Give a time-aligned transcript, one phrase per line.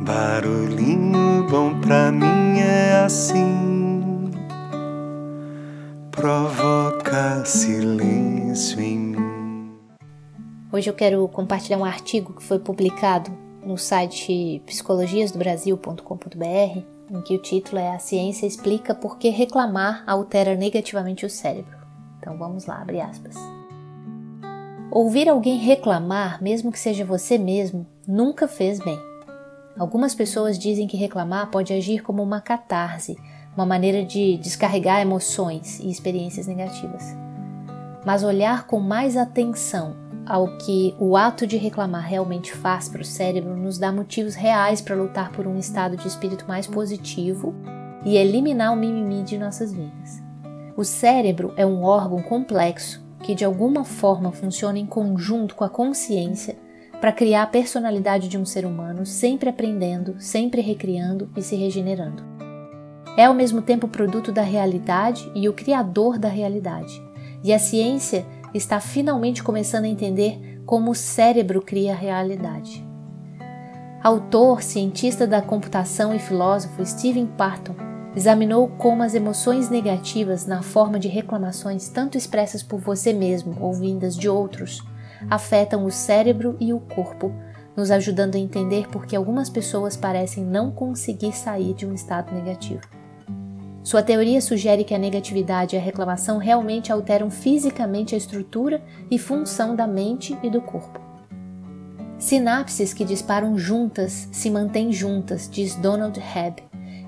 [0.00, 4.30] Barulhinho bom pra mim é assim,
[6.12, 9.72] provoca silêncio em mim.
[10.72, 13.32] Hoje eu quero compartilhar um artigo que foi publicado
[13.66, 16.80] no site psicologiasdobrasil.com.br,
[17.10, 21.76] em que o título é A Ciência explica por que reclamar altera negativamente o cérebro.
[22.20, 23.34] Então vamos lá, abre aspas.
[24.92, 29.07] Ouvir alguém reclamar, mesmo que seja você mesmo, nunca fez bem.
[29.78, 33.16] Algumas pessoas dizem que reclamar pode agir como uma catarse,
[33.56, 37.16] uma maneira de descarregar emoções e experiências negativas.
[38.04, 39.94] Mas olhar com mais atenção
[40.26, 44.80] ao que o ato de reclamar realmente faz para o cérebro nos dá motivos reais
[44.80, 47.54] para lutar por um estado de espírito mais positivo
[48.04, 50.22] e eliminar o mimimi de nossas vidas.
[50.76, 55.68] O cérebro é um órgão complexo que de alguma forma funciona em conjunto com a
[55.68, 56.56] consciência
[57.00, 62.22] para criar a personalidade de um ser humano, sempre aprendendo, sempre recriando e se regenerando.
[63.16, 67.02] É ao mesmo tempo produto da realidade e o criador da realidade.
[67.42, 72.84] E a ciência está finalmente começando a entender como o cérebro cria a realidade.
[74.02, 77.74] Autor, cientista da computação e filósofo Stephen Parton
[78.14, 83.72] examinou como as emoções negativas na forma de reclamações tanto expressas por você mesmo ou
[83.72, 84.82] vindas de outros
[85.30, 87.32] afetam o cérebro e o corpo,
[87.76, 92.34] nos ajudando a entender por que algumas pessoas parecem não conseguir sair de um estado
[92.34, 92.82] negativo.
[93.82, 99.18] Sua teoria sugere que a negatividade e a reclamação realmente alteram fisicamente a estrutura e
[99.18, 101.00] função da mente e do corpo.
[102.18, 106.64] Sinapses que disparam juntas se mantêm juntas, diz Donald Hebb,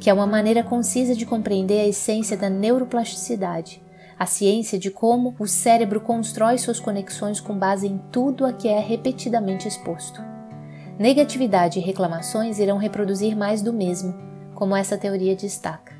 [0.00, 3.83] que é uma maneira concisa de compreender a essência da neuroplasticidade,
[4.18, 8.68] a ciência de como o cérebro constrói suas conexões com base em tudo a que
[8.68, 10.20] é repetidamente exposto.
[10.98, 14.14] Negatividade e reclamações irão reproduzir mais do mesmo,
[14.54, 15.92] como essa teoria destaca.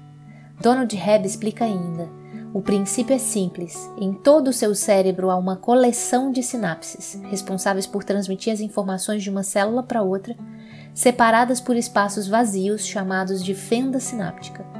[0.60, 2.08] Donald Hebb explica ainda:
[2.54, 3.90] o princípio é simples.
[3.98, 9.24] Em todo o seu cérebro há uma coleção de sinapses, responsáveis por transmitir as informações
[9.24, 10.36] de uma célula para outra,
[10.94, 14.73] separadas por espaços vazios chamados de fenda sináptica.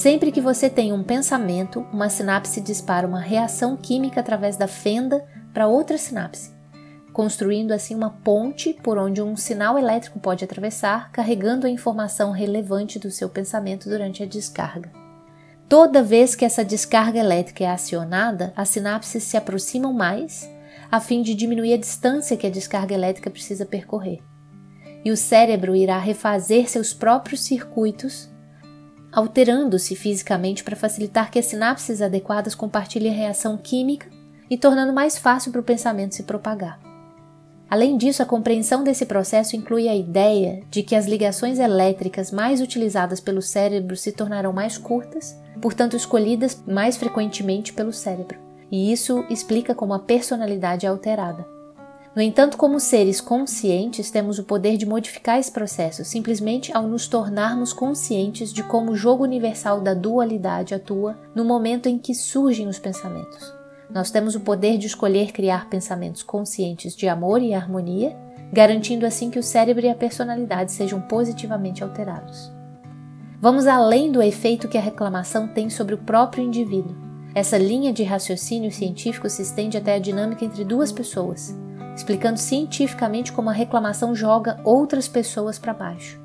[0.00, 5.22] Sempre que você tem um pensamento, uma sinapse dispara uma reação química através da fenda
[5.52, 6.54] para outra sinapse,
[7.12, 12.98] construindo assim uma ponte por onde um sinal elétrico pode atravessar, carregando a informação relevante
[12.98, 14.90] do seu pensamento durante a descarga.
[15.68, 20.50] Toda vez que essa descarga elétrica é acionada, as sinapses se aproximam mais,
[20.90, 24.22] a fim de diminuir a distância que a descarga elétrica precisa percorrer.
[25.04, 28.30] E o cérebro irá refazer seus próprios circuitos
[29.12, 34.06] alterando-se fisicamente para facilitar que as sinapses adequadas compartilhem a reação química
[34.48, 36.78] e tornando mais fácil para o pensamento se propagar.
[37.70, 42.60] Além disso, a compreensão desse processo inclui a ideia de que as ligações elétricas mais
[42.60, 48.38] utilizadas pelo cérebro se tornarão mais curtas, portanto, escolhidas mais frequentemente pelo cérebro.
[48.72, 51.46] E isso explica como a personalidade é alterada.
[52.20, 57.08] No entanto, como seres conscientes, temos o poder de modificar esse processo simplesmente ao nos
[57.08, 62.68] tornarmos conscientes de como o jogo universal da dualidade atua no momento em que surgem
[62.68, 63.54] os pensamentos.
[63.88, 68.14] Nós temos o poder de escolher criar pensamentos conscientes de amor e harmonia,
[68.52, 72.52] garantindo assim que o cérebro e a personalidade sejam positivamente alterados.
[73.40, 76.94] Vamos além do efeito que a reclamação tem sobre o próprio indivíduo.
[77.34, 81.56] Essa linha de raciocínio científico se estende até a dinâmica entre duas pessoas,
[81.94, 86.20] explicando cientificamente como a reclamação joga outras pessoas para baixo.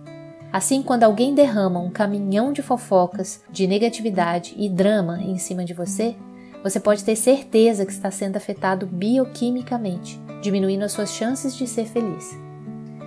[0.52, 5.74] Assim, quando alguém derrama um caminhão de fofocas, de negatividade e drama em cima de
[5.74, 6.16] você,
[6.64, 11.86] você pode ter certeza que está sendo afetado bioquimicamente, diminuindo as suas chances de ser
[11.86, 12.38] feliz.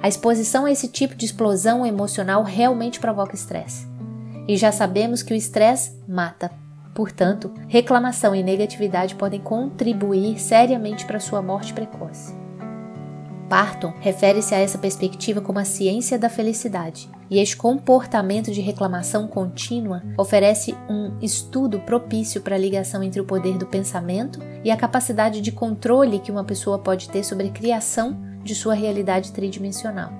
[0.03, 3.89] A exposição a esse tipo de explosão emocional realmente provoca estresse.
[4.47, 6.51] E já sabemos que o estresse mata.
[6.95, 12.35] Portanto, reclamação e negatividade podem contribuir seriamente para sua morte precoce.
[13.49, 19.27] Parton refere-se a essa perspectiva como a ciência da felicidade, e este comportamento de reclamação
[19.27, 24.77] contínua oferece um estudo propício para a ligação entre o poder do pensamento e a
[24.77, 30.13] capacidade de controle que uma pessoa pode ter sobre a criação de sua realidade tridimensional.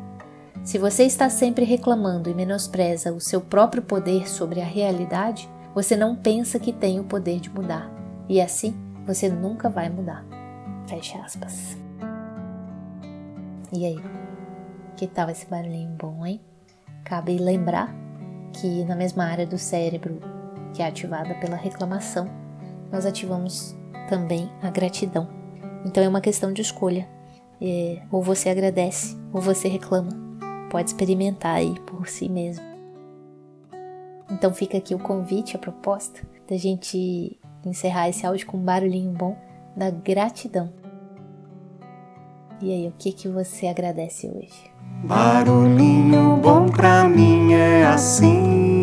[0.65, 5.97] Se você está sempre reclamando e menospreza o seu próprio poder sobre a realidade, você
[5.97, 7.91] não pensa que tem o poder de mudar,
[8.29, 8.75] e assim
[9.07, 10.27] você nunca vai mudar.
[10.87, 11.88] Feche aspas.
[13.73, 13.99] E aí?
[14.97, 16.41] Que tal esse barulhinho bom, hein?
[17.05, 17.95] Cabe lembrar
[18.53, 20.21] que na mesma área do cérebro
[20.75, 22.29] que é ativada pela reclamação,
[22.91, 23.77] nós ativamos
[24.09, 25.29] também a gratidão.
[25.85, 27.09] Então é uma questão de escolha.
[27.61, 30.11] É, ou você agradece ou você reclama.
[30.71, 32.65] pode experimentar aí por si mesmo.
[34.31, 39.11] Então fica aqui o convite, a proposta da gente encerrar esse áudio com um barulhinho
[39.13, 39.37] bom
[39.77, 40.73] da gratidão.
[42.61, 44.69] E aí, o que que você agradece hoje?
[45.05, 48.83] Barulhinho bom pra mim é assim.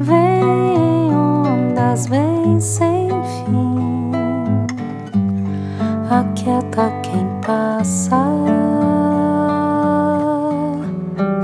[0.00, 4.10] Vem ondas, vem sem fim.
[6.10, 8.16] Aquieta quem passa.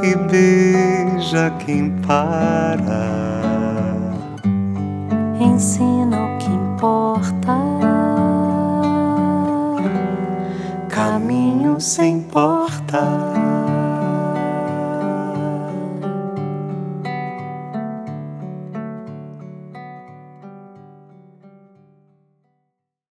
[0.02, 3.06] E beija quem para.
[5.40, 8.05] Ensina o que importa
[10.96, 13.45] caminho sem porta.